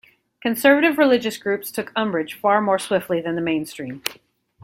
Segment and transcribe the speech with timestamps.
[0.41, 4.01] Conservative religious groups took umbrage far more swiftly than the mainstream.